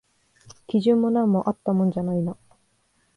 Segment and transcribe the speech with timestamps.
[0.65, 2.35] 基準も何もあったもんじゃないな